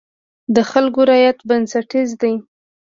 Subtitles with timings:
[0.55, 2.33] د خلکو رضایت بنسټیز دی.